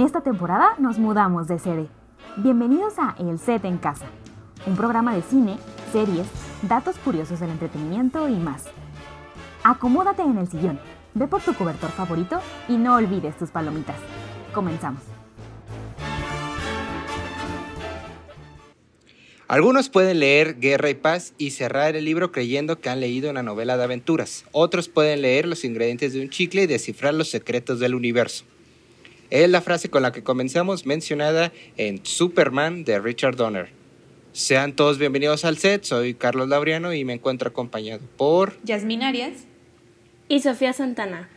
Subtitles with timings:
[0.00, 1.86] En esta temporada nos mudamos de sede.
[2.38, 4.06] Bienvenidos a El Set en Casa,
[4.66, 5.58] un programa de cine,
[5.92, 6.26] series,
[6.62, 8.64] datos curiosos del entretenimiento y más.
[9.62, 10.80] Acomódate en el sillón,
[11.12, 13.96] ve por tu cobertor favorito y no olvides tus palomitas.
[14.54, 15.02] Comenzamos.
[19.48, 23.42] Algunos pueden leer Guerra y Paz y cerrar el libro creyendo que han leído una
[23.42, 24.46] novela de aventuras.
[24.52, 28.46] Otros pueden leer los ingredientes de un chicle y descifrar los secretos del universo.
[29.30, 33.70] Es la frase con la que comenzamos mencionada en Superman de Richard Donner.
[34.32, 38.60] Sean todos bienvenidos al set, soy Carlos Laureano y me encuentro acompañado por...
[38.64, 39.46] Yasmin Arias.
[40.28, 41.28] Y Sofía Santana.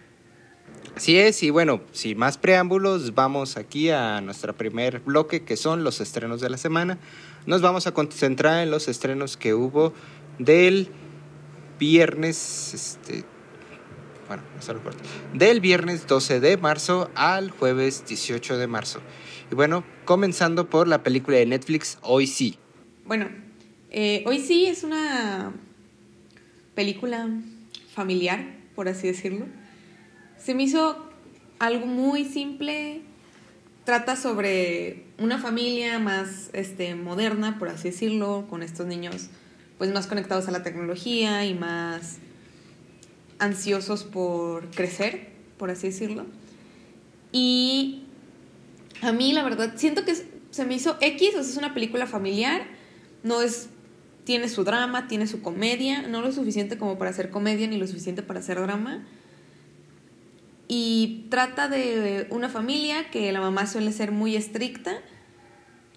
[0.96, 5.84] Así es, y bueno, sin más preámbulos, vamos aquí a nuestro primer bloque que son
[5.84, 6.98] los estrenos de la semana.
[7.46, 9.94] Nos vamos a concentrar en los estrenos que hubo
[10.40, 10.88] del
[11.80, 13.24] viernes, este,
[14.28, 19.02] bueno, no se lo corto, del viernes 12 de marzo al jueves 18 de marzo.
[19.52, 22.58] Y bueno, comenzando por la película de Netflix Hoy sí.
[23.06, 23.30] Bueno,
[23.92, 25.54] eh, Hoy sí es una
[26.76, 27.30] película
[27.94, 29.46] familiar, por así decirlo.
[30.38, 30.98] Se me hizo
[31.60, 33.02] algo muy simple.
[33.86, 39.30] Trata sobre una familia más este, moderna, por así decirlo, con estos niños
[39.78, 42.20] pues más conectados a la tecnología y más
[43.44, 46.26] ansiosos por crecer, por así decirlo.
[47.32, 48.04] Y
[49.02, 52.66] a mí la verdad siento que se me hizo X, o es una película familiar,
[53.24, 53.70] no es
[54.24, 57.88] tiene su drama, tiene su comedia, no lo suficiente como para hacer comedia ni lo
[57.88, 59.04] suficiente para hacer drama.
[60.68, 65.02] Y trata de una familia que la mamá suele ser muy estricta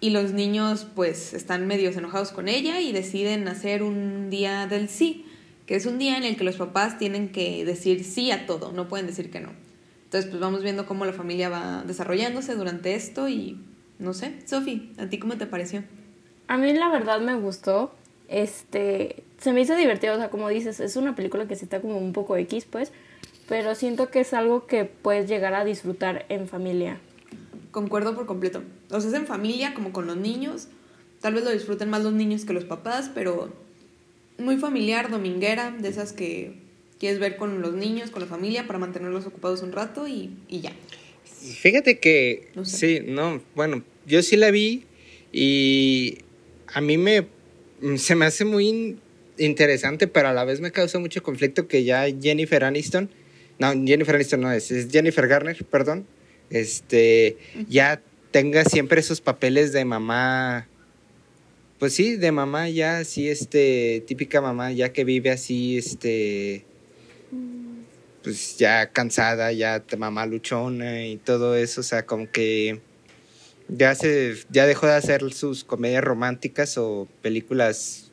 [0.00, 4.88] y los niños pues están medios enojados con ella y deciden hacer un día del
[4.88, 5.25] sí,
[5.66, 8.72] que es un día en el que los papás tienen que decir sí a todo,
[8.72, 9.50] no pueden decir que no.
[10.04, 13.59] Entonces pues vamos viendo cómo la familia va desarrollándose durante esto y
[13.99, 15.82] no sé, Sofi, ¿a ti cómo te pareció?
[16.49, 17.93] A mí la verdad me gustó,
[18.28, 21.81] este, se me hizo divertido, o sea, como dices, es una película que se está
[21.81, 22.93] como un poco X pues,
[23.49, 26.99] pero siento que es algo que puedes llegar a disfrutar en familia.
[27.72, 28.62] Concuerdo por completo.
[28.91, 30.69] O sea, es en familia, como con los niños.
[31.21, 33.53] Tal vez lo disfruten más los niños que los papás, pero
[34.38, 36.54] muy familiar, dominguera, de esas que
[36.98, 40.60] quieres ver con los niños, con la familia, para mantenerlos ocupados un rato y, y
[40.60, 40.72] ya.
[41.24, 42.98] Fíjate que, no sé.
[42.98, 44.84] sí, no, bueno, yo sí la vi
[45.32, 46.19] y
[46.69, 47.26] a mí me,
[47.96, 48.98] se me hace muy
[49.38, 53.10] interesante, pero a la vez me causa mucho conflicto que ya Jennifer Aniston,
[53.58, 56.06] no, Jennifer Aniston no es, es Jennifer Garner, perdón,
[56.50, 57.36] este,
[57.69, 60.69] ya tenga siempre esos papeles de mamá,
[61.78, 66.64] pues sí, de mamá ya, así, este, típica mamá, ya que vive así, este,
[68.22, 72.81] pues ya cansada, ya mamá luchona y todo eso, o sea, como que
[73.69, 78.10] ya se, ya dejó de hacer sus comedias románticas o películas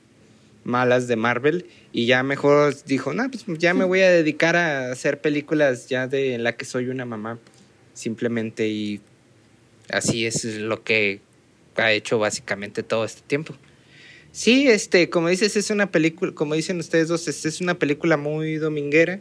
[0.64, 4.92] malas de Marvel y ya mejor dijo, no, pues ya me voy a dedicar a
[4.92, 7.40] hacer películas ya de en la que soy una mamá
[7.94, 9.02] simplemente y
[9.90, 11.22] así es lo que
[11.78, 13.56] ha hecho básicamente todo este tiempo.
[14.32, 18.56] Sí, este, como dices, es una película, como dicen ustedes dos, es una película muy
[18.56, 19.20] dominguera,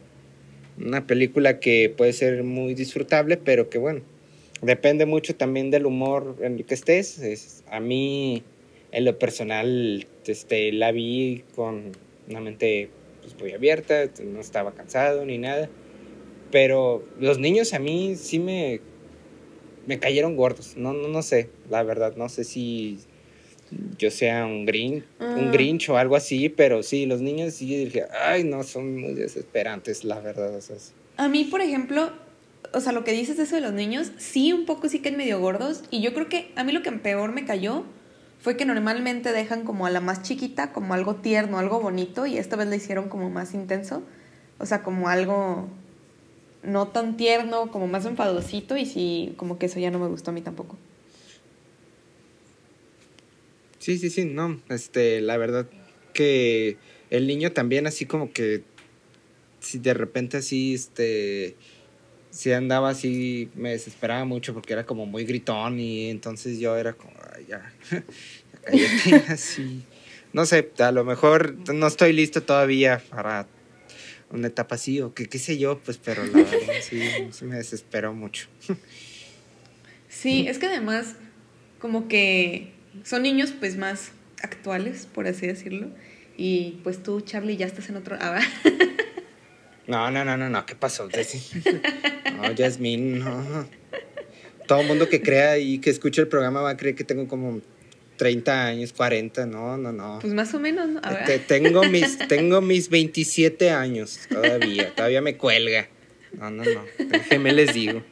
[0.77, 4.01] una película que puede ser muy disfrutable, pero que bueno,
[4.63, 7.19] depende mucho también del humor en el que estés.
[7.19, 8.43] Es, a mí,
[8.91, 11.91] en lo personal, este, la vi con
[12.29, 12.89] una mente
[13.21, 15.69] pues, muy abierta, no estaba cansado ni nada.
[16.51, 18.79] Pero los niños a mí sí me,
[19.85, 20.75] me cayeron gordos.
[20.77, 22.99] No, no, no sé, la verdad, no sé si
[23.97, 28.05] yo sea un, green, un grinch o algo así, pero sí, los niños sí dije,
[28.21, 30.55] ay, no, son muy desesperantes, la verdad.
[30.55, 30.75] O sea,
[31.17, 32.11] a mí, por ejemplo,
[32.73, 35.17] o sea, lo que dices eso de los niños, sí, un poco sí que es
[35.17, 35.83] medio gordos.
[35.91, 37.83] Y yo creo que a mí lo que peor me cayó
[38.39, 42.37] fue que normalmente dejan como a la más chiquita como algo tierno, algo bonito, y
[42.37, 44.03] esta vez la hicieron como más intenso.
[44.59, 45.67] O sea, como algo
[46.63, 50.31] no tan tierno, como más enfadosito, y sí, como que eso ya no me gustó
[50.31, 50.77] a mí tampoco.
[53.79, 55.67] Sí, sí, sí, no, este, la verdad
[56.13, 56.77] que
[57.09, 58.63] el niño también así como que,
[59.59, 61.55] si de repente así, este,
[62.29, 66.93] sí andaba así, me desesperaba mucho porque era como muy gritón y entonces yo era
[66.93, 67.73] como, Ay, ya,
[69.27, 69.83] así.
[70.31, 73.47] No sé, a lo mejor no estoy listo todavía para
[74.33, 77.01] una etapa así o que qué sé yo, pues, pero la verdad sí,
[77.31, 78.47] sí me desesperó mucho.
[80.09, 81.15] Sí, es que además
[81.79, 82.71] como que
[83.03, 85.87] son niños pues más actuales, por así decirlo.
[86.35, 88.17] Y pues tú, Charlie, ya estás en otro...
[88.19, 88.39] Ah,
[89.85, 91.09] No, no, no, no, no, ¿qué pasó?
[91.09, 93.67] No, Jasmine, no.
[94.65, 97.27] Todo el mundo que crea y que escuche el programa va a creer que tengo
[97.27, 97.61] como
[98.17, 100.19] 30 años, 40, no, no, no.
[100.21, 105.89] Pues más o menos, Este, tengo, mis, tengo mis 27 años todavía, todavía me cuelga.
[106.33, 108.03] No, no, no, déjenme les digo.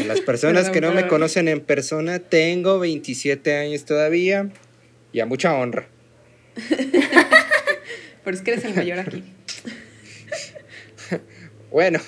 [0.00, 4.50] A las personas que no me conocen en persona, tengo 27 años todavía
[5.12, 5.88] y a mucha honra.
[8.24, 9.24] Pero es que eres el mayor aquí.
[11.70, 12.00] Bueno,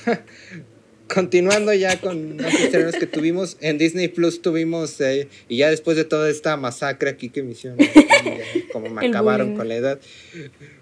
[1.13, 5.97] continuando ya con los estrenos que tuvimos, en Disney Plus tuvimos, eh, y ya después
[5.97, 7.79] de toda esta masacre aquí que me hicieron,
[8.73, 10.01] como me acabaron con la edad,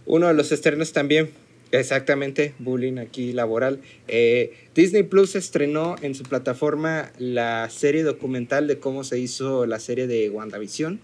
[0.05, 1.31] uno de los estrenos también,
[1.71, 8.79] exactamente, bullying aquí laboral, eh, Disney Plus estrenó en su plataforma la serie documental de
[8.79, 11.01] cómo se hizo la serie de WandaVision.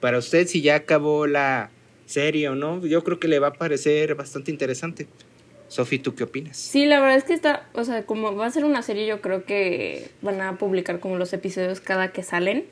[0.00, 1.70] Para usted, si ya acabó la
[2.06, 5.06] serie o no, yo creo que le va a parecer bastante interesante.
[5.68, 6.56] Sofi, ¿tú qué opinas?
[6.56, 9.20] Sí, la verdad es que está, o sea, como va a ser una serie, yo
[9.20, 12.66] creo que van a publicar como los episodios cada que salen.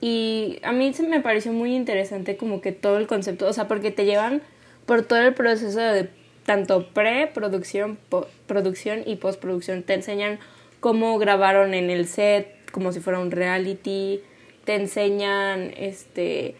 [0.00, 3.66] Y a mí se me pareció muy interesante como que todo el concepto, o sea,
[3.66, 4.42] porque te llevan
[4.84, 6.08] por todo el proceso de
[6.44, 7.98] tanto pre-producción,
[8.46, 9.82] producción y postproducción.
[9.82, 10.38] Te enseñan
[10.80, 14.20] cómo grabaron en el set, como si fuera un reality.
[14.64, 16.54] Te enseñan, este,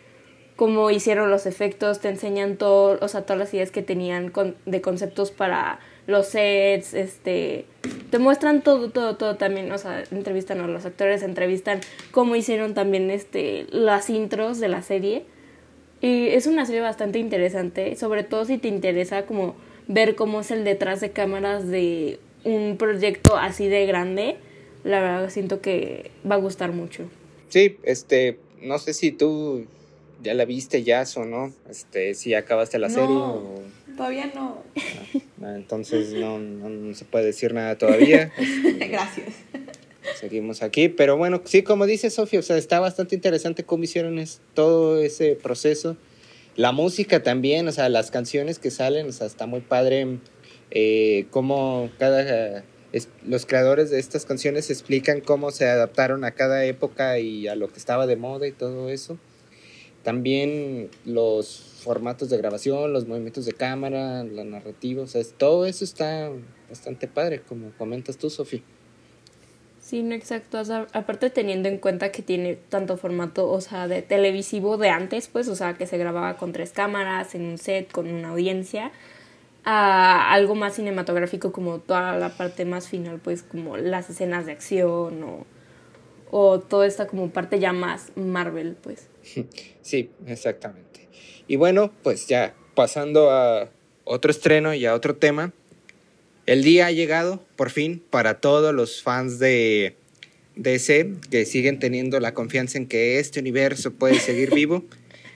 [0.56, 4.56] cómo hicieron los efectos, te enseñan todo, o sea, todas las ideas que tenían con-
[4.64, 7.66] de conceptos para los sets, este,
[8.10, 11.80] te muestran todo, todo, todo también, o sea, entrevistan a los actores, entrevistan
[12.10, 15.24] cómo hicieron también, este, las intros de la serie.
[16.00, 19.56] Y es una serie bastante interesante, sobre todo si te interesa como
[19.88, 24.36] ver cómo es el detrás de cámaras de un proyecto así de grande.
[24.84, 27.04] La verdad siento que va a gustar mucho.
[27.48, 29.64] Sí, este, no sé si tú
[30.22, 32.94] ya la viste ya o no, este, si ya acabaste la No.
[32.94, 33.62] serie o
[33.96, 34.62] Todavía no.
[35.42, 38.30] ah, entonces no, no, se puede decir nada todavía.
[38.90, 39.28] Gracias.
[40.20, 44.18] Seguimos aquí, pero bueno, sí, como dice Sofía, o sea, está bastante interesante cómo hicieron
[44.18, 45.96] es- todo ese proceso.
[46.56, 50.18] La música también, o sea, las canciones que salen, o sea, está muy padre
[50.70, 52.64] eh, cómo cada...
[53.26, 57.68] los creadores de estas canciones explican cómo se adaptaron a cada época y a lo
[57.68, 59.18] que estaba de moda y todo eso.
[60.06, 65.82] También los formatos de grabación, los movimientos de cámara, la narrativa, o sea, todo eso
[65.82, 66.30] está
[66.68, 68.60] bastante padre, como comentas tú, Sofía.
[69.80, 70.62] Sí, no exacto.
[70.92, 75.48] Aparte teniendo en cuenta que tiene tanto formato, o sea, de televisivo de antes, pues,
[75.48, 78.92] o sea, que se grababa con tres cámaras, en un set, con una audiencia,
[79.64, 84.52] a algo más cinematográfico como toda la parte más final, pues, como las escenas de
[84.52, 85.46] acción o,
[86.30, 89.08] o toda esta como parte ya más Marvel, pues.
[89.82, 91.08] Sí, exactamente.
[91.46, 93.70] Y bueno, pues ya pasando a
[94.04, 95.52] otro estreno y a otro tema.
[96.46, 99.96] El día ha llegado, por fin, para todos los fans de
[100.54, 104.84] DC que siguen teniendo la confianza en que este universo puede seguir vivo.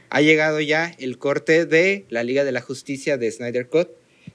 [0.08, 3.88] Ha llegado ya el corte de la Liga de la Justicia de Snyder Cut.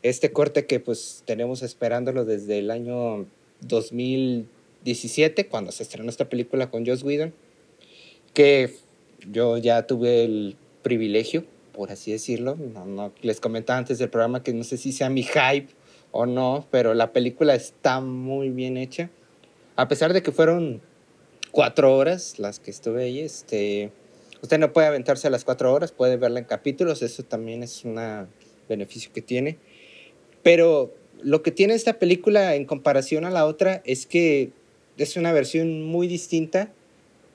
[0.03, 3.25] Este corte que pues tenemos esperándolo desde el año
[3.61, 7.33] 2017, cuando se estrenó esta película con Joss Whedon,
[8.33, 8.73] que
[9.31, 14.43] yo ya tuve el privilegio, por así decirlo, no, no, les comentaba antes del programa
[14.43, 15.67] que no sé si sea mi hype
[16.11, 19.09] o no, pero la película está muy bien hecha.
[19.75, 20.81] A pesar de que fueron
[21.51, 23.91] cuatro horas las que estuve ahí, este,
[24.41, 27.83] usted no puede aventarse a las cuatro horas, puede verla en capítulos, eso también es
[27.83, 27.99] un
[28.69, 29.57] beneficio que tiene.
[30.43, 34.51] Pero lo que tiene esta película en comparación a la otra es que
[34.97, 36.71] es una versión muy distinta,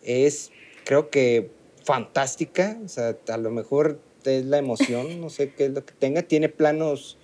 [0.03, 0.51] es
[0.85, 1.51] creo que
[1.83, 5.95] fantástica, o sea, a lo mejor es la emoción, no sé qué es lo que
[5.99, 7.17] tenga, tiene planos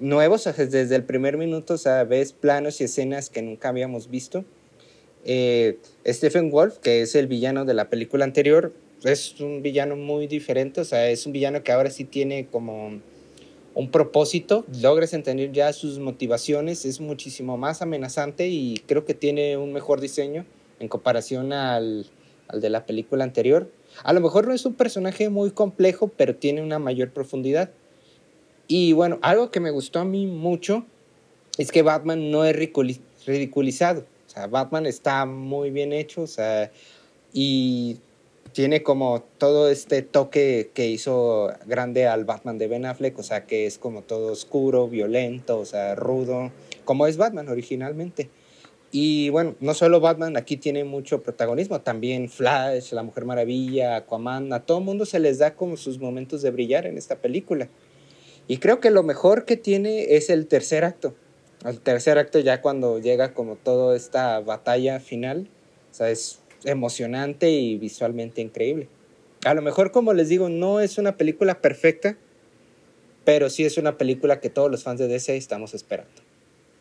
[0.00, 4.44] nuevos, desde el primer minuto, o sea, ves planos y escenas que nunca habíamos visto.
[5.24, 8.72] Eh, Stephen Wolf, que es el villano de la película anterior,
[9.04, 13.00] es un villano muy diferente, o sea, es un villano que ahora sí tiene como
[13.74, 19.56] un propósito, logras entender ya sus motivaciones, es muchísimo más amenazante y creo que tiene
[19.56, 20.46] un mejor diseño
[20.78, 22.06] en comparación al,
[22.48, 23.68] al de la película anterior.
[24.02, 27.70] A lo mejor no es un personaje muy complejo, pero tiene una mayor profundidad.
[28.66, 30.84] Y bueno, algo que me gustó a mí mucho
[31.58, 32.56] es que Batman no es
[33.26, 34.00] ridiculizado.
[34.26, 36.72] O sea, Batman está muy bien hecho, o sea,
[37.32, 37.98] y
[38.52, 43.46] tiene como todo este toque que hizo grande al Batman de Ben Affleck, o sea,
[43.46, 46.52] que es como todo oscuro, violento, o sea, rudo,
[46.84, 48.30] como es Batman originalmente.
[48.96, 54.52] Y bueno, no solo Batman aquí tiene mucho protagonismo, también Flash, La Mujer Maravilla, Aquaman,
[54.52, 57.68] a todo mundo se les da como sus momentos de brillar en esta película.
[58.46, 61.12] Y creo que lo mejor que tiene es el tercer acto.
[61.64, 65.48] El tercer acto ya cuando llega como toda esta batalla final,
[65.90, 68.86] o sea, es emocionante y visualmente increíble.
[69.44, 72.16] A lo mejor, como les digo, no es una película perfecta,
[73.24, 76.22] pero sí es una película que todos los fans de DC estamos esperando,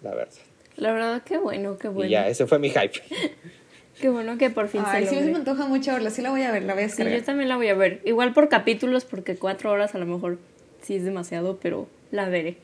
[0.03, 0.52] la verdad.
[0.77, 2.09] La verdad, qué bueno, qué bueno.
[2.09, 3.01] Y ya, ese fue mi hype.
[4.01, 6.41] qué bueno que por fin Ay, se sí me antoja mucho verla, sí la voy
[6.41, 8.01] a ver, la voy a Sí, yo también la voy a ver.
[8.05, 10.39] Igual por capítulos, porque cuatro horas a lo mejor
[10.81, 12.57] sí es demasiado, pero la veré.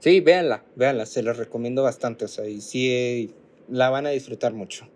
[0.00, 3.30] Sí, véanla, véanla, se la recomiendo bastante, o sea, y sí eh,
[3.68, 4.86] la van a disfrutar mucho.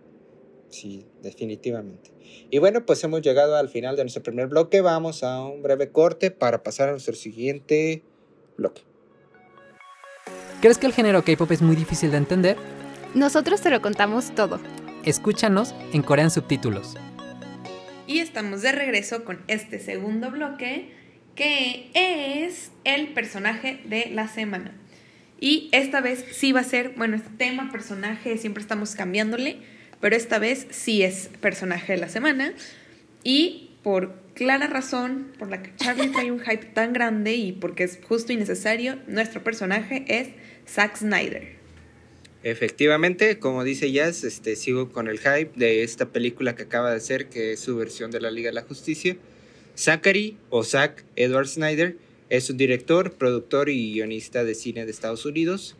[0.68, 2.10] Sí, definitivamente.
[2.50, 5.90] Y bueno, pues hemos llegado al final de nuestro primer bloque, vamos a un breve
[5.90, 8.02] corte para pasar a nuestro siguiente
[8.56, 8.82] bloque.
[10.60, 12.56] ¿Crees que el género K-pop es muy difícil de entender?
[13.14, 14.58] Nosotros te lo contamos todo.
[15.04, 16.96] Escúchanos en Corean Subtítulos.
[18.08, 20.90] Y estamos de regreso con este segundo bloque,
[21.36, 24.72] que es el personaje de la semana.
[25.38, 29.58] Y esta vez sí va a ser, bueno, este tema, personaje, siempre estamos cambiándole,
[30.00, 32.52] pero esta vez sí es personaje de la semana.
[33.22, 37.84] Y por clara razón por la que Charlie trae un hype tan grande y porque
[37.84, 40.30] es justo y necesario, nuestro personaje es
[40.68, 41.58] Zack Snyder.
[42.42, 46.98] Efectivamente, como dice Jazz, este, sigo con el hype de esta película que acaba de
[46.98, 49.16] hacer, que es su versión de la Liga de la Justicia.
[49.76, 51.96] Zachary, o Zack Edward Snyder,
[52.30, 55.76] es un director, productor y guionista de cine de Estados Unidos,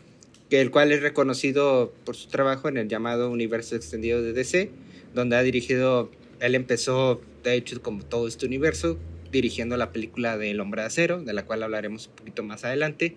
[0.51, 4.71] el cual es reconocido por su trabajo en el llamado universo extendido de DC,
[5.15, 8.99] donde ha dirigido, él empezó, de hecho, como todo este universo,
[9.31, 12.65] dirigiendo la película de El Hombre de Acero, de la cual hablaremos un poquito más
[12.65, 13.17] adelante.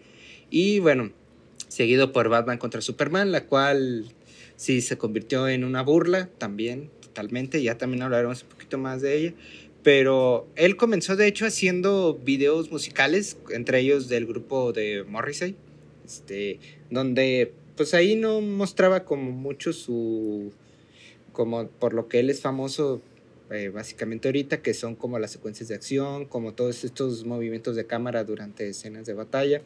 [0.50, 1.12] Y bueno,
[1.72, 4.04] seguido por Batman contra Superman, la cual
[4.58, 9.16] sí se convirtió en una burla también, totalmente, ya también hablaremos un poquito más de
[9.18, 9.34] ella,
[9.82, 15.56] pero él comenzó de hecho haciendo videos musicales, entre ellos del grupo de Morrissey,
[16.06, 16.60] este,
[16.90, 20.52] donde pues ahí no mostraba como mucho su,
[21.32, 23.02] como por lo que él es famoso
[23.50, 27.88] eh, básicamente ahorita, que son como las secuencias de acción, como todos estos movimientos de
[27.88, 29.62] cámara durante escenas de batalla.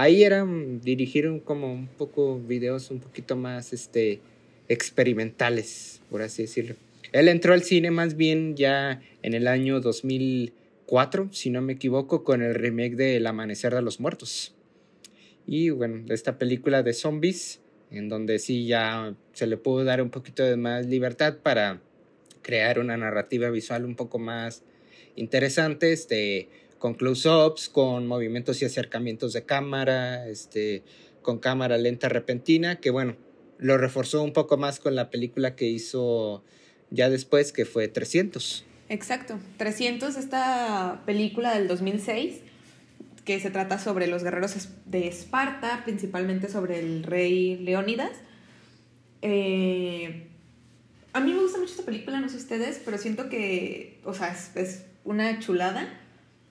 [0.00, 4.20] Ahí eran dirigir como un poco videos un poquito más este,
[4.68, 6.76] experimentales, por así decirlo.
[7.10, 12.22] Él entró al cine más bien ya en el año 2004, si no me equivoco,
[12.22, 14.54] con el remake de El Amanecer de los Muertos.
[15.48, 20.10] Y bueno, esta película de zombies, en donde sí ya se le pudo dar un
[20.10, 21.80] poquito de más libertad para
[22.42, 24.62] crear una narrativa visual un poco más
[25.16, 30.82] interesante, este, con close-ups, con movimientos y acercamientos de cámara, este,
[31.22, 33.16] con cámara lenta repentina, que bueno,
[33.58, 36.44] lo reforzó un poco más con la película que hizo
[36.90, 38.64] ya después, que fue 300.
[38.88, 42.40] Exacto, 300, esta película del 2006,
[43.24, 48.12] que se trata sobre los guerreros de Esparta, principalmente sobre el rey Leónidas.
[49.20, 50.28] Eh,
[51.12, 54.28] a mí me gusta mucho esta película, no sé ustedes, pero siento que, o sea,
[54.28, 55.88] es, es una chulada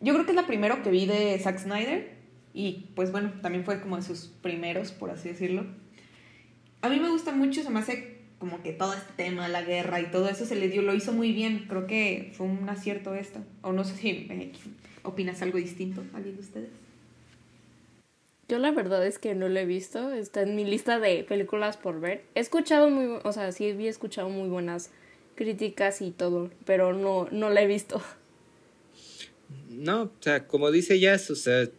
[0.01, 2.15] yo creo que es la primera que vi de Zack Snyder
[2.53, 5.65] y pues bueno, también fue como de sus primeros, por así decirlo.
[6.81, 9.99] A mí me gusta mucho, se me hace como que todo este tema, la guerra
[9.99, 11.65] y todo eso se le dio, lo hizo muy bien.
[11.67, 13.39] Creo que fue un acierto esto.
[13.61, 14.53] O no sé si
[15.03, 16.69] opinas algo distinto, alguien de ustedes.
[18.47, 21.75] Yo la verdad es que no lo he visto, está en mi lista de películas
[21.75, 22.23] por ver.
[22.33, 24.91] He escuchado muy, o sea, sí he escuchado muy buenas
[25.35, 28.01] críticas y todo, pero no, no la he visto.
[29.77, 31.69] No, o sea, como dice Jazz, o sea,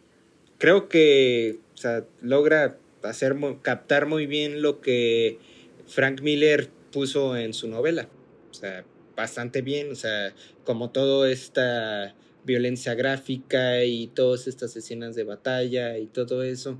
[0.57, 5.37] creo que o sea, logra hacer captar muy bien lo que
[5.85, 8.07] Frank Miller puso en su novela.
[8.51, 8.85] O sea,
[9.17, 12.15] bastante bien, o sea, como toda esta
[12.45, 16.79] violencia gráfica y todas estas escenas de batalla y todo eso,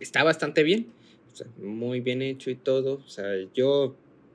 [0.00, 0.92] está bastante bien,
[1.32, 2.94] o sea, muy bien hecho y todo.
[3.06, 3.94] O sea, yo,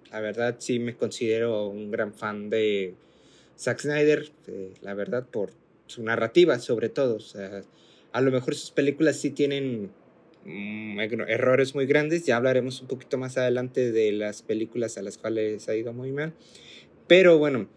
[0.09, 2.95] la verdad, sí me considero un gran fan de
[3.59, 5.51] Zack Snyder, eh, la verdad, por
[5.87, 7.15] su narrativa sobre todo.
[7.15, 7.63] O sea,
[8.11, 9.91] a lo mejor sus películas sí tienen
[10.45, 15.17] mm, errores muy grandes, ya hablaremos un poquito más adelante de las películas a las
[15.17, 16.33] cuales ha ido muy mal.
[17.07, 17.67] Pero bueno,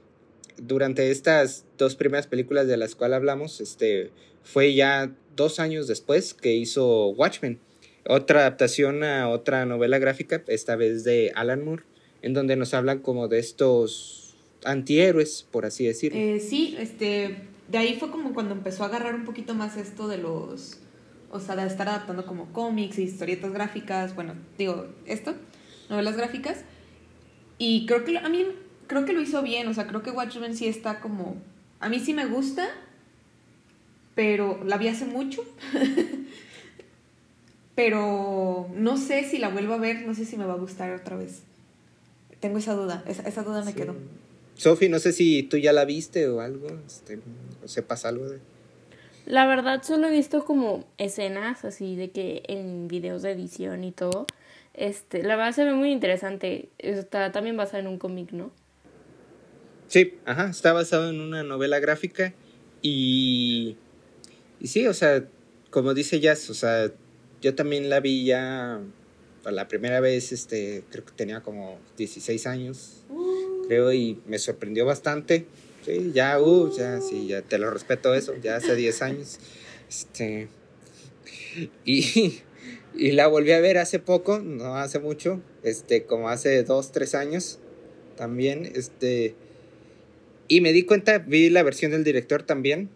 [0.57, 4.11] durante estas dos primeras películas de las cuales hablamos, este,
[4.43, 7.61] fue ya dos años después que hizo Watchmen,
[8.07, 11.85] otra adaptación a otra novela gráfica, esta vez de Alan Moore,
[12.23, 16.19] en donde nos hablan como de estos antihéroes, por así decirlo.
[16.19, 17.37] Eh, sí, este,
[17.71, 20.79] de ahí fue como cuando empezó a agarrar un poquito más esto de los,
[21.31, 25.35] o sea, de estar adaptando como cómics y historietas gráficas, bueno, digo, esto,
[25.89, 26.65] novelas gráficas,
[27.59, 28.47] y creo que a mí,
[28.87, 31.37] creo que lo hizo bien, o sea, creo que Watchmen sí está como,
[31.79, 32.69] a mí sí me gusta,
[34.15, 35.45] pero la vi hace mucho.
[37.75, 40.93] pero no sé si la vuelvo a ver, no sé si me va a gustar
[40.93, 41.43] otra vez.
[42.39, 43.95] Tengo esa duda, esa, duda me quedó.
[44.61, 47.19] Sofi, no sé si tú ya la viste o algo, este,
[47.65, 48.41] o sepas algo de...
[49.25, 53.93] La verdad solo he visto como escenas así de que en videos de edición y
[53.93, 54.27] todo.
[54.75, 56.69] Este, la verdad se ve muy interesante.
[56.77, 58.51] Está también basada en un cómic, ¿no?
[59.89, 62.35] Sí, ajá, está basado en una novela gráfica
[62.83, 63.79] y
[64.61, 65.25] y sí, o sea,
[65.71, 66.93] como dice Jazz, o sea,
[67.41, 68.79] yo también la vi ya
[69.51, 73.07] la primera vez, este, creo que tenía como 16 años,
[73.71, 75.47] creo, y me sorprendió bastante.
[75.87, 79.39] Sí, ya, uh, ya, sí, ya te lo respeto eso, ya hace 10 años.
[79.89, 80.49] Este,
[81.85, 82.41] y,
[82.97, 87.15] y la volví a ver hace poco, no hace mucho, este, como hace 2, 3
[87.15, 87.61] años
[88.17, 89.37] también, este,
[90.49, 92.91] y me di cuenta, vi la versión del director también,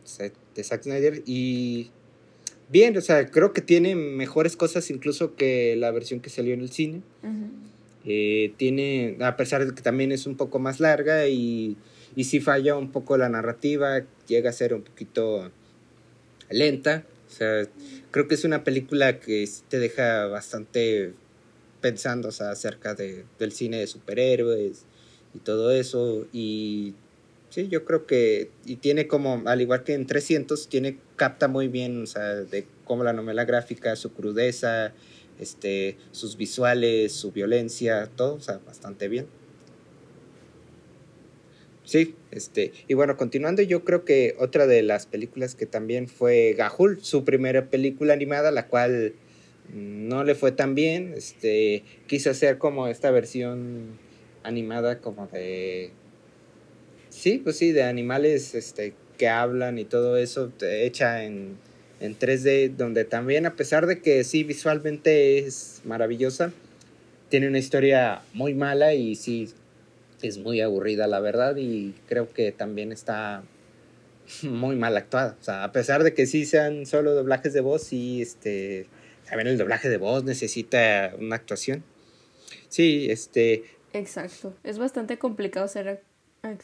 [0.56, 1.92] de Zack Snyder y
[2.68, 6.62] bien, o sea, creo que tiene mejores cosas incluso que la versión que salió en
[6.62, 7.02] el cine.
[8.06, 11.76] Eh, tiene, a pesar de que también es un poco más larga y,
[12.14, 15.50] y sí falla un poco la narrativa, llega a ser un poquito
[16.50, 17.04] lenta.
[18.10, 21.12] Creo que es una película que te deja bastante
[21.80, 24.84] pensando o acerca de, del cine de superhéroes
[25.34, 26.26] y todo eso.
[26.32, 26.94] Y
[27.54, 31.68] Sí, yo creo que, y tiene como, al igual que en 300, tiene, capta muy
[31.68, 34.92] bien, o de cómo la novela gráfica, su crudeza,
[35.44, 39.26] este, sus visuales, su violencia, todo, o sea, bastante bien.
[41.84, 46.54] Sí, este, y bueno, continuando, yo creo que otra de las películas que también fue
[46.56, 49.14] Gahul, su primera película animada, la cual
[49.72, 53.98] no le fue tan bien, este, quiso hacer como esta versión
[54.42, 55.92] animada como de
[57.14, 61.58] Sí, pues sí, de animales este, que hablan y todo eso, hecha en,
[62.00, 66.52] en 3D, donde también a pesar de que sí visualmente es maravillosa,
[67.28, 69.52] tiene una historia muy mala y sí
[70.22, 73.42] es muy aburrida la verdad y creo que también está
[74.42, 75.36] muy mal actuada.
[75.40, 78.86] O sea, a pesar de que sí sean solo doblajes de voz, sí, este,
[79.28, 81.84] saben, el doblaje de voz necesita una actuación.
[82.68, 83.64] Sí, este...
[83.92, 86.02] Exacto, es bastante complicado ser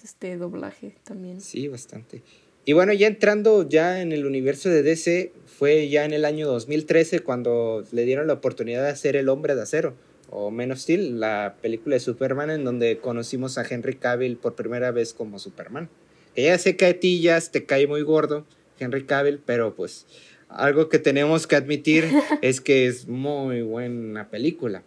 [0.03, 1.41] este doblaje también.
[1.41, 2.23] Sí, bastante.
[2.65, 6.47] Y bueno, ya entrando ya en el universo de DC, fue ya en el año
[6.47, 9.95] 2013 cuando le dieron la oportunidad de hacer El Hombre de Acero,
[10.31, 14.55] o Men of Steel, la película de Superman en donde conocimos a Henry Cavill por
[14.55, 15.89] primera vez como Superman.
[16.35, 18.47] Que ya sé que a ti ya te cae muy gordo
[18.79, 20.07] Henry Cavill, pero pues
[20.49, 22.09] algo que tenemos que admitir
[22.43, 24.83] es que es muy buena película.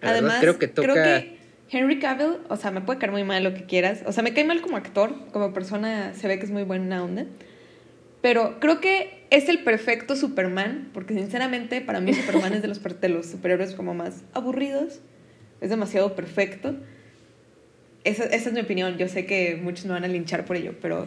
[0.00, 1.24] Además, creo que toca...
[1.72, 4.02] Henry Cavill, o sea, me puede caer muy mal lo que quieras.
[4.06, 7.02] O sea, me cae mal como actor, como persona se ve que es muy buena
[7.02, 7.24] onda.
[8.20, 12.82] Pero creo que es el perfecto Superman, porque sinceramente para mí Superman es de los,
[12.82, 15.00] de los superhéroes como más aburridos.
[15.62, 16.76] Es demasiado perfecto.
[18.04, 18.98] Esa, esa, es mi opinión.
[18.98, 21.06] Yo sé que muchos me van a linchar por ello, pero...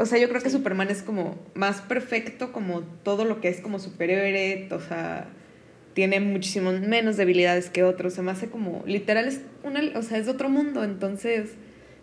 [0.00, 3.60] O sea, yo creo que Superman es como más perfecto como todo lo que es
[3.60, 5.28] como superhéroe, o sea
[5.98, 8.14] tiene muchísimo menos debilidades que otros.
[8.14, 10.84] Se me hace como, literal, es, una, o sea, es de otro mundo.
[10.84, 11.54] Entonces,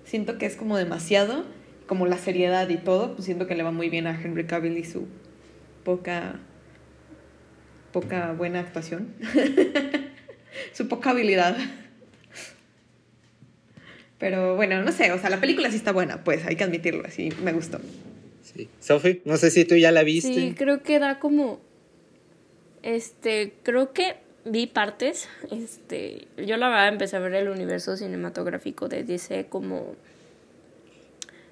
[0.04, 1.46] siento que es como demasiado,
[1.88, 4.78] como la seriedad y todo, pues siento que le va muy bien a Henry Cavill
[4.78, 5.08] y su
[5.86, 6.42] poca,
[7.94, 9.14] poca buena actuación.
[10.74, 11.56] su poca habilidad.
[14.18, 17.06] Pero bueno, no sé, o sea, la película sí está buena, pues hay que admitirlo,
[17.06, 17.80] así me gustó.
[18.42, 18.68] Sí.
[18.82, 20.34] Sophie, no sé si tú ya la viste.
[20.34, 21.65] Sí, creo que da como
[22.86, 25.28] este, creo que vi partes.
[25.52, 29.96] Este, yo la verdad empecé a ver el universo cinematográfico de DC como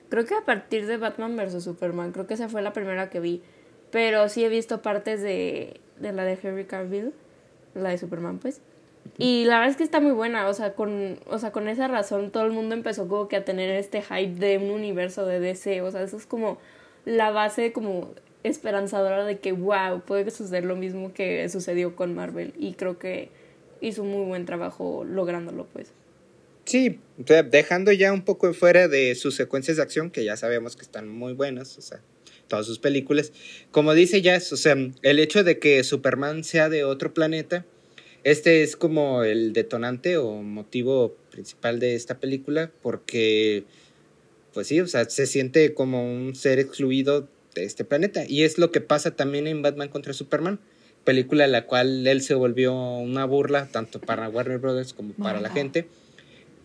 [0.09, 3.19] creo que a partir de Batman vs Superman, creo que esa fue la primera que
[3.19, 3.41] vi,
[3.89, 7.13] pero sí he visto partes de, de la de Henry Cavill,
[7.73, 8.61] la de Superman, pues.
[9.17, 11.87] Y la verdad es que está muy buena, o sea, con, o sea, con esa
[11.87, 15.39] razón todo el mundo empezó como que a tener este hype de un universo de
[15.39, 16.59] DC, o sea, eso es como
[17.05, 18.11] la base como
[18.43, 22.53] esperanzadora de que, wow, puede suceder lo mismo que sucedió con Marvel.
[22.57, 23.29] Y creo que
[23.81, 25.91] hizo muy buen trabajo lográndolo, pues.
[26.65, 30.83] Sí, dejando ya un poco fuera de sus secuencias de acción, que ya sabemos que
[30.83, 32.01] están muy buenas, o sea,
[32.47, 33.33] todas sus películas.
[33.71, 37.65] Como dice Jazz, o sea, el hecho de que Superman sea de otro planeta,
[38.23, 43.65] este es como el detonante o motivo principal de esta película, porque,
[44.53, 48.23] pues sí, o sea, se siente como un ser excluido de este planeta.
[48.27, 50.59] Y es lo que pasa también en Batman contra Superman,
[51.03, 55.41] película en la cual él se volvió una burla, tanto para Warner Brothers como para
[55.41, 55.87] la gente,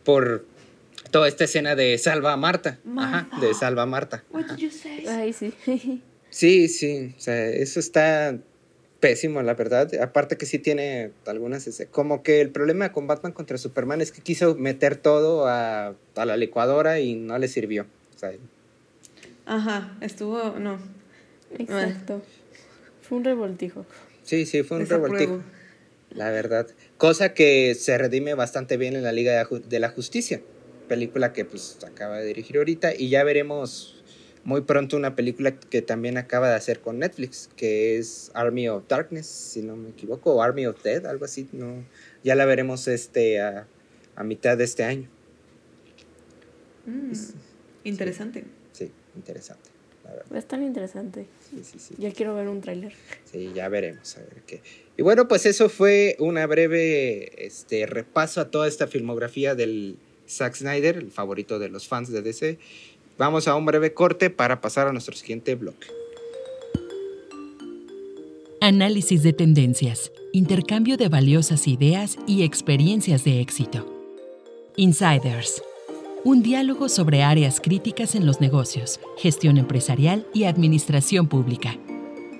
[0.04, 0.44] por
[1.10, 2.78] toda esta escena de Salva a Marta.
[2.96, 4.24] Ajá, de Salva a Marta.
[5.08, 5.52] Ay, sí.
[6.30, 8.38] Sí, sí, o sea, eso está
[9.00, 9.90] pésimo, la verdad.
[10.00, 14.20] Aparte que sí tiene algunas, como que el problema con Batman contra Superman es que
[14.20, 17.86] quiso meter todo a, a la licuadora y no le sirvió.
[18.14, 18.32] O sea,
[19.48, 20.78] Ajá, estuvo, no.
[21.58, 22.20] Exacto.
[23.00, 23.86] Fue un revoltijo.
[24.22, 25.42] Sí, sí, fue un revoltijo.
[26.10, 26.66] La verdad.
[26.98, 30.42] Cosa que se redime bastante bien en la Liga de, la Justicia.
[30.86, 32.94] Película que pues acaba de dirigir ahorita.
[32.94, 34.02] Y ya veremos
[34.44, 38.86] muy pronto una película que también acaba de hacer con Netflix, que es Army of
[38.86, 41.48] Darkness, si no me equivoco, o Army of Dead, algo así.
[41.52, 41.84] No,
[42.22, 43.66] ya la veremos este a,
[44.14, 45.08] a mitad de este año.
[46.84, 47.12] Mm,
[47.84, 48.40] interesante.
[48.40, 48.67] Sí,
[49.16, 49.70] interesante.
[50.04, 50.26] La verdad.
[50.32, 51.26] Va a estar interesante.
[51.50, 51.94] Sí, sí, sí.
[51.98, 52.92] Ya quiero ver un tráiler.
[53.30, 54.62] Sí, ya veremos a ver qué.
[54.96, 59.96] Y bueno, pues eso fue una breve este, repaso a toda esta filmografía del
[60.28, 62.58] Zack Snyder, el favorito de los fans de DC.
[63.16, 65.88] Vamos a un breve corte para pasar a nuestro siguiente bloque.
[68.60, 73.86] Análisis de tendencias, intercambio de valiosas ideas y experiencias de éxito.
[74.76, 75.62] Insiders.
[76.28, 81.76] Un diálogo sobre áreas críticas en los negocios, gestión empresarial y administración pública.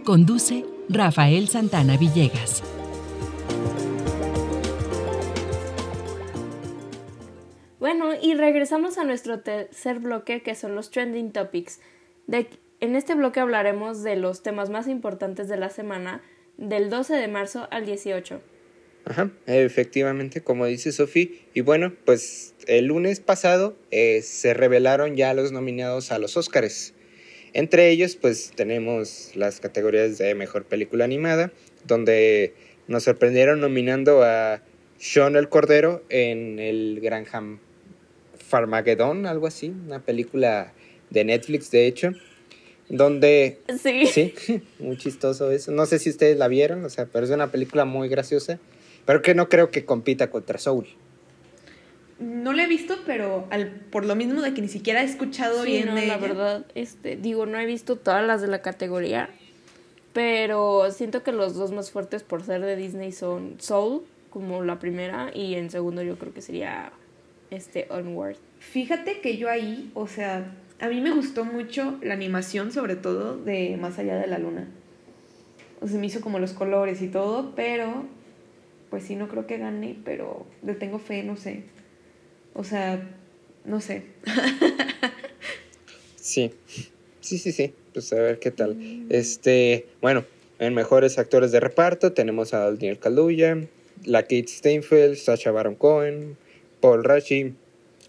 [0.05, 2.63] Conduce Rafael Santana Villegas.
[7.81, 11.81] Bueno, y regresamos a nuestro tercer bloque que son los trending topics.
[12.81, 16.21] En este bloque hablaremos de los temas más importantes de la semana
[16.59, 18.43] del 12 de marzo al 18.
[19.05, 21.43] Ajá, efectivamente, como dice Sofi.
[21.55, 26.95] Y bueno, pues el lunes pasado eh, se revelaron ya los nominados a los Óscares.
[27.55, 31.53] Entre ellos, pues tenemos las categorías de Mejor Película Animada,
[31.87, 32.55] donde
[32.87, 34.63] nos sorprendieron nominando a
[34.99, 37.61] Sean el Cordero en el Granham
[38.49, 40.73] Farmageddon, algo así, una película
[41.11, 42.13] de Netflix, de hecho,
[42.89, 44.07] donde Sí.
[44.07, 44.35] Sí,
[44.79, 45.71] muy chistoso eso.
[45.73, 48.59] No sé si ustedes la vieron, o sea, pero es una película muy graciosa,
[49.09, 50.87] pero que no creo que compita contra Soul.
[52.21, 55.65] No la he visto, pero al, por lo mismo de que ni siquiera he escuchado
[55.65, 56.19] Sí, bien no, de la ella.
[56.19, 59.31] verdad, este, digo, no he visto todas las de la categoría,
[60.13, 64.79] pero siento que los dos más fuertes por ser de Disney son Soul, como la
[64.79, 66.93] primera, y en segundo yo creo que sería
[67.51, 68.37] este Onward.
[68.59, 73.39] Fíjate que yo ahí, o sea, a mí me gustó mucho la animación, sobre todo
[73.39, 74.69] de Más allá de la luna.
[75.81, 78.18] O sea, me hizo como los colores y todo, pero
[78.91, 81.65] pues sí, no creo que gane, pero le tengo fe, no sé.
[82.55, 83.09] O sea,
[83.65, 84.05] no sé.
[86.29, 86.53] Sí,
[87.23, 88.77] sí, sí, sí, pues a ver qué tal.
[89.09, 90.27] Este, bueno,
[90.59, 93.57] en mejores actores de reparto tenemos a Daniel Kaluuya,
[94.05, 96.37] la Kate Steinfeld, Sacha Baron Cohen,
[96.83, 97.55] Paul Rashi,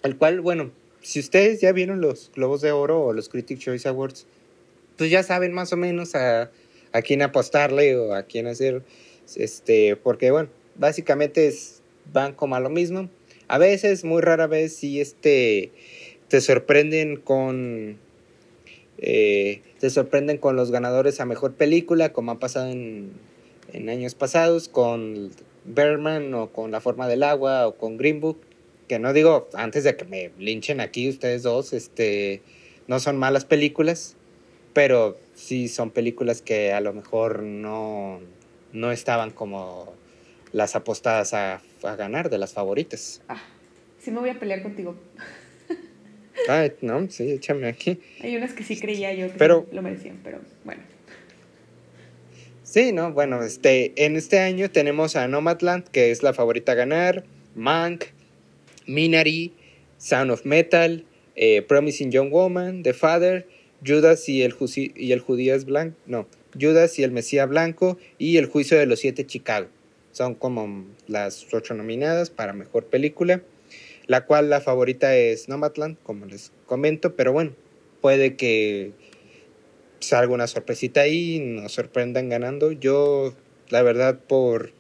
[0.04, 3.88] el cual, bueno, si ustedes ya vieron los Globos de Oro o los Critics Choice
[3.88, 4.28] Awards,
[4.98, 6.52] pues ya saben más o menos a,
[6.92, 8.84] a quién apostarle o a quién hacer,
[9.38, 13.10] este, porque bueno, básicamente es, van como a lo mismo.
[13.48, 15.72] A veces, muy rara vez, sí, este,
[16.28, 17.98] te sorprenden con,
[18.98, 23.12] eh, te sorprenden con los ganadores a mejor película, como ha pasado en,
[23.74, 25.32] en años pasados, con
[25.66, 28.40] Berman o con La forma del agua o con Green Book,
[28.88, 32.42] que no digo, antes de que me linchen aquí ustedes dos, este,
[32.88, 34.16] no son malas películas,
[34.74, 38.20] pero sí son películas que a lo mejor no,
[38.74, 39.94] no estaban como
[40.52, 43.22] las apostadas a, a ganar de las favoritas.
[43.28, 43.42] Ah,
[44.00, 44.96] sí me voy a pelear contigo.
[46.48, 48.00] Ay, no, sí, échame aquí.
[48.22, 50.82] Hay unas que sí creía yo que Pero- sí lo merecían, pero bueno.
[52.64, 56.76] Sí, no, bueno, este, en este año tenemos a Nomadland, que es la favorita a
[56.76, 57.24] ganar,
[57.56, 58.06] Mank,
[58.86, 59.54] Minari,
[59.98, 61.04] Sound of Metal,
[61.36, 63.48] eh, Promising Young Woman, The Father,
[63.86, 64.54] Judas y el,
[64.96, 66.28] y el Judías Blanco, no,
[66.60, 69.68] Judas y el Mesías Blanco y El Juicio de los Siete Chicago.
[70.20, 73.42] Son como las ocho nominadas para Mejor Película,
[74.06, 77.54] la cual la favorita es Nomadland, como les comento, pero bueno,
[78.02, 78.92] puede que
[80.02, 82.74] salga una sorpresita ahí nos sorprendan ganando.
[82.74, 83.34] Yo,
[83.70, 84.74] la verdad, por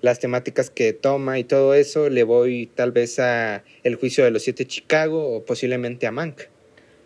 [0.00, 4.30] las temáticas que toma y todo eso, le voy tal vez a El Juicio de
[4.30, 6.42] los Siete Chicago o posiblemente a Mank.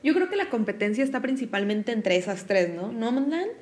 [0.02, 2.92] yo creo que la competencia está principalmente entre esas tres, ¿no?
[2.92, 3.52] Nomadland,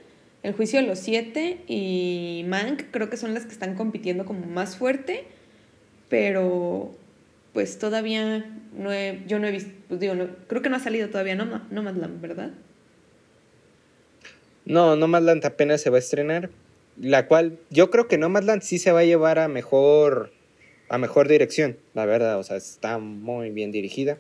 [0.45, 4.45] El Juicio de los Siete y Mank, creo que son las que están compitiendo como
[4.45, 5.25] más fuerte,
[6.11, 6.95] pero
[7.55, 8.45] pues todavía
[8.77, 11.35] no he, yo no he visto, pues digo, no, creo que no ha salido todavía
[11.35, 12.51] Nomadland, ¿verdad?
[14.67, 16.51] No, Nomadland apenas se va a estrenar,
[17.01, 20.31] la cual yo creo que Nomadland sí se va a llevar a mejor
[20.91, 24.19] a mejor dirección, la verdad, o sea, está muy bien dirigida.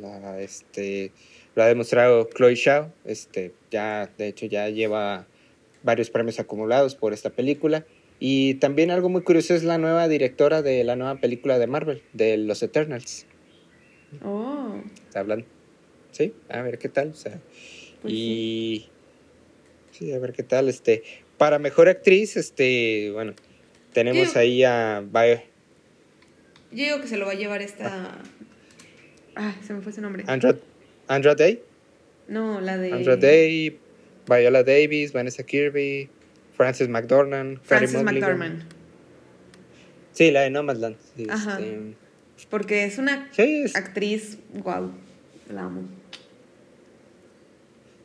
[0.00, 1.12] La, este,
[1.54, 5.26] lo ha demostrado Chloe Shaw, este, ya, de hecho, ya lleva
[5.82, 7.84] varios premios acumulados por esta película.
[8.18, 12.02] Y también algo muy curioso es la nueva directora de la nueva película de Marvel,
[12.12, 13.26] de Los Eternals.
[14.24, 14.80] Oh.
[15.14, 15.44] Hablan.
[16.12, 17.08] Sí, a ver qué tal.
[17.08, 17.40] O sea,
[18.00, 18.88] pues y.
[19.90, 20.12] Sí.
[20.12, 20.68] a ver qué tal.
[20.68, 21.02] Este.
[21.38, 23.10] Para mejor actriz, este.
[23.12, 23.34] Bueno,
[23.92, 25.02] tenemos ahí a.
[26.70, 28.18] Yo digo que se lo va a llevar esta.
[29.34, 30.24] Ah, se me fue ese nombre.
[30.26, 30.56] Andra,
[31.08, 31.62] Andra Day.
[32.28, 32.92] No, la de.
[32.92, 33.78] Andra Day,
[34.28, 36.08] Viola Davis, Vanessa Kirby,
[36.56, 37.60] Frances McDormand.
[37.62, 38.62] Frances McDormand.
[40.12, 40.96] Sí, la de Nomadland.
[41.28, 41.58] Ajá.
[41.58, 41.96] Este,
[42.50, 43.30] Porque es una
[43.74, 44.92] actriz, wow,
[45.50, 45.88] la amo.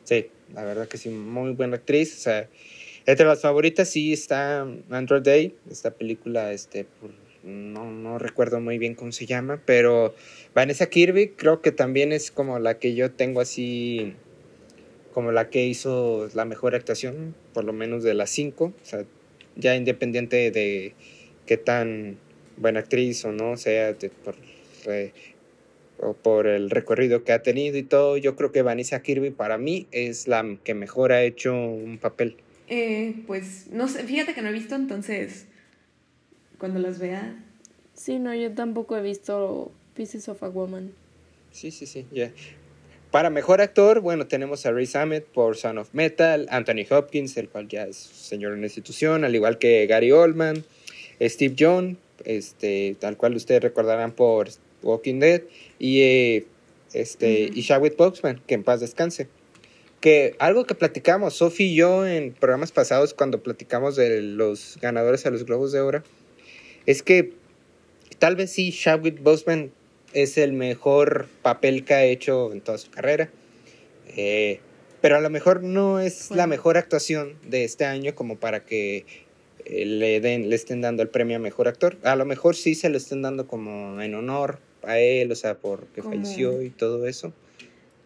[0.04, 2.16] Sí, la verdad que sí, muy buena actriz.
[2.16, 2.48] O sea,
[3.04, 7.10] entre las favoritas sí está Andra Day, esta película, este, por
[7.42, 10.14] no, no recuerdo muy bien cómo se llama, pero
[10.54, 14.14] Vanessa Kirby creo que también es como la que yo tengo así,
[15.18, 19.04] como la que hizo la mejor actuación, por lo menos de las cinco, o sea,
[19.56, 20.94] ya independiente de
[21.44, 22.18] qué tan
[22.56, 24.36] buena actriz o no sea, por,
[25.98, 29.58] o por el recorrido que ha tenido y todo, yo creo que Vanessa Kirby para
[29.58, 32.36] mí es la que mejor ha hecho un papel.
[32.68, 35.46] Eh, pues no sé, fíjate que no he visto entonces
[36.58, 37.44] cuando las vea.
[37.92, 40.92] Sí, no, yo tampoco he visto Pieces of a Woman.
[41.50, 42.30] Sí, sí, sí, ya.
[43.10, 47.48] Para mejor actor, bueno, tenemos a Riz Ahmed por Son of Metal, Anthony Hopkins, el
[47.48, 50.62] cual ya es señor en la institución, al igual que Gary Oldman,
[51.18, 54.50] Steve John, este, tal cual ustedes recordarán por
[54.82, 55.40] Walking Dead,
[55.78, 56.46] y, eh,
[56.92, 59.28] este, y Chadwick Boseman, que en paz descanse.
[60.00, 65.24] Que algo que platicamos, Sophie y yo en programas pasados, cuando platicamos de los ganadores
[65.24, 66.02] a los Globos de Oro,
[66.84, 67.32] es que
[68.18, 69.72] tal vez sí, Chadwick Boseman
[70.12, 73.30] es el mejor papel que ha hecho en toda su carrera.
[74.16, 74.60] Eh,
[75.00, 79.04] pero a lo mejor no es la mejor actuación de este año como para que
[79.64, 81.96] eh, le, den, le estén dando el premio a mejor actor.
[82.02, 85.58] A lo mejor sí se lo estén dando como en honor a él, o sea,
[85.58, 87.32] porque falleció y todo eso.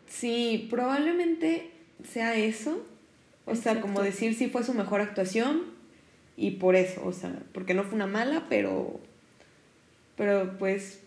[0.09, 1.71] Sí, probablemente
[2.11, 2.85] sea eso.
[3.47, 5.73] O sea, como decir si fue su mejor actuación,
[6.37, 9.01] y por eso, o sea, porque no fue una mala, pero,
[10.17, 11.02] pero pues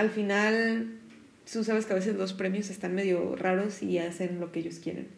[0.00, 0.98] al final
[1.50, 4.78] tú sabes que a veces los premios están medio raros y hacen lo que ellos
[4.78, 5.08] quieren.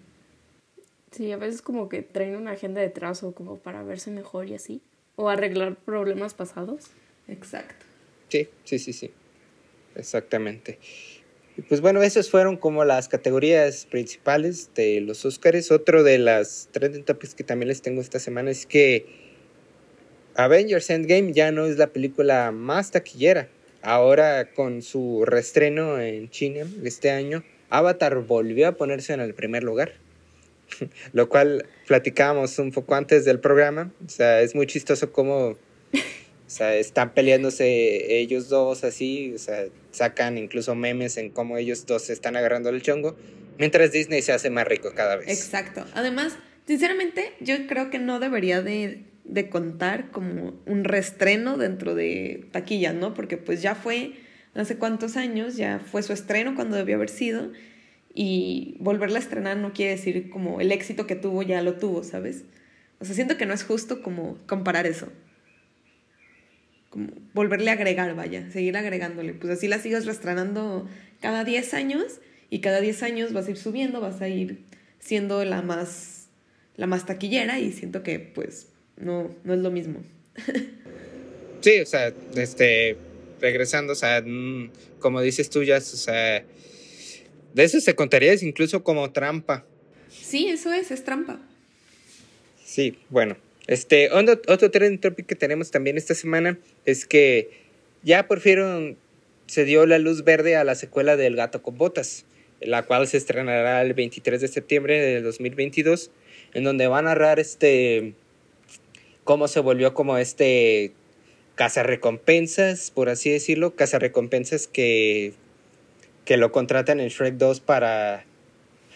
[1.12, 4.54] Sí, a veces como que traen una agenda detrás o como para verse mejor y
[4.54, 4.82] así.
[5.14, 6.86] O arreglar problemas pasados.
[7.28, 7.86] Exacto.
[8.28, 9.10] Sí, sí, sí, sí.
[9.94, 10.80] Exactamente.
[11.56, 15.70] Y pues bueno, esas fueron como las categorías principales de los Oscars.
[15.70, 19.06] Otro de las trending topics que también les tengo esta semana es que
[20.34, 23.48] Avengers Endgame ya no es la película más taquillera.
[23.82, 29.62] Ahora con su restreno en China este año, Avatar volvió a ponerse en el primer
[29.64, 29.92] lugar.
[31.12, 33.92] Lo cual platicábamos un poco antes del programa.
[34.06, 35.56] O sea, es muy chistoso cómo
[36.52, 41.86] o sea, están peleándose ellos dos así, o sea, sacan incluso memes en cómo ellos
[41.86, 43.16] dos se están agarrando el chongo,
[43.56, 45.28] mientras Disney se hace más rico cada vez.
[45.28, 45.86] Exacto.
[45.94, 52.48] Además, sinceramente, yo creo que no debería de, de contar como un restreno dentro de
[52.52, 53.14] taquillas, ¿no?
[53.14, 54.14] Porque pues ya fue
[54.54, 57.52] hace cuántos años, ya fue su estreno cuando debió haber sido,
[58.14, 62.04] y volverla a estrenar no quiere decir como el éxito que tuvo ya lo tuvo,
[62.04, 62.44] ¿sabes?
[63.00, 65.08] O sea, siento que no es justo como comparar eso
[66.92, 69.32] como volverle a agregar, vaya, seguir agregándole.
[69.32, 70.86] Pues así la sigas restrenando
[71.20, 74.58] cada 10 años y cada 10 años vas a ir subiendo, vas a ir
[74.98, 76.28] siendo la más,
[76.76, 80.02] la más taquillera y siento que pues no, no es lo mismo.
[81.60, 82.96] sí, o sea, este,
[83.40, 86.44] regresando, o sea, mm, como dices tú ya, o sea,
[87.54, 89.64] de eso se contaría incluso como trampa.
[90.08, 91.40] Sí, eso es, es trampa.
[92.64, 97.50] Sí, bueno, este, otro, otro trend topic que tenemos también esta semana es que
[98.02, 98.96] ya por fin
[99.46, 102.24] se dio la luz verde a la secuela del Gato con Botas,
[102.60, 106.10] la cual se estrenará el 23 de septiembre de 2022,
[106.54, 108.14] en donde va a narrar este
[109.24, 110.92] cómo se volvió como este
[111.84, 115.34] recompensas por así decirlo, recompensas que
[116.24, 118.24] que lo contratan en Shrek 2 para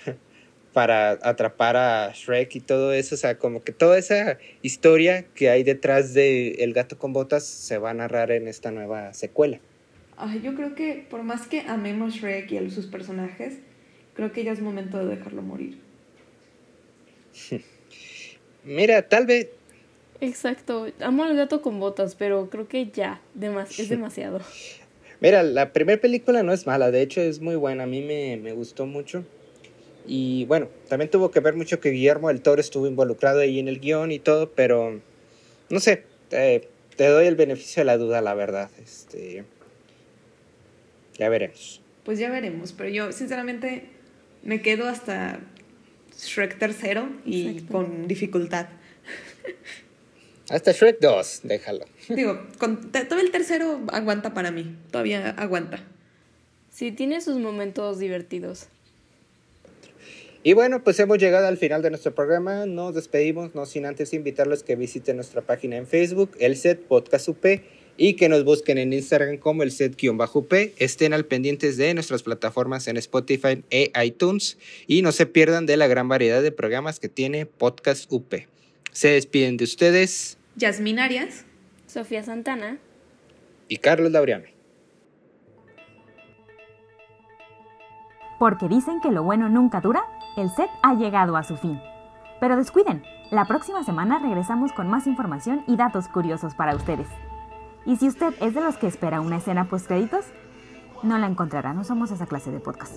[0.72, 5.50] para atrapar a Shrek y todo eso, o sea, como que toda esa historia que
[5.50, 9.58] hay detrás de El gato con botas se va a narrar en esta nueva secuela.
[10.16, 13.58] Ay, yo creo que por más que amemos Shrek y a sus personajes,
[14.14, 15.78] creo que ya es momento de dejarlo morir.
[18.64, 19.48] Mira, tal vez...
[20.20, 23.20] Exacto, amo al gato con botas, pero creo que ya,
[23.78, 24.40] es demasiado.
[25.20, 28.36] Mira, la primera película no es mala, de hecho es muy buena, a mí me,
[28.36, 29.24] me gustó mucho.
[30.06, 33.68] Y bueno, también tuvo que ver mucho que Guillermo del Toro estuvo involucrado ahí en
[33.68, 35.00] el guion y todo, pero
[35.68, 38.70] no sé, te, doy el beneficio de la duda, la verdad.
[38.82, 39.44] Este,
[41.18, 41.82] ya veremos.
[42.04, 43.86] Pues ya veremos, pero yo sinceramente
[44.42, 45.40] me quedo hasta
[46.16, 48.68] Shrek tercero y con dificultad.
[50.48, 51.86] Hasta Shrek 2, déjalo.
[52.08, 55.84] Digo, con, todo el tercero aguanta para mí, todavía aguanta.
[56.70, 58.68] Sí, tiene sus momentos divertidos.
[60.44, 62.66] Y bueno, pues hemos llegado al final de nuestro programa.
[62.66, 67.28] Nos despedimos, no sin antes invitarlos que visiten nuestra página en Facebook, el set Podcast
[67.28, 67.44] UP,
[67.96, 70.46] y que nos busquen en Instagram como el set-up.
[70.76, 75.76] Estén al pendientes de nuestras plataformas en Spotify e iTunes y no se pierdan de
[75.76, 78.34] la gran variedad de programas que tiene Podcast UP.
[78.96, 80.38] Se despiden de ustedes.
[80.54, 81.44] Yasmin Arias.
[81.86, 82.78] Sofía Santana.
[83.68, 84.46] Y Carlos Laureano.
[88.38, 90.02] Porque dicen que lo bueno nunca dura
[90.38, 91.78] el set ha llegado a su fin.
[92.40, 97.08] Pero descuiden, la próxima semana regresamos con más información y datos curiosos para ustedes.
[97.84, 100.24] Y si usted es de los que espera una escena post créditos,
[101.02, 102.96] no la encontrará, no somos esa clase de podcast.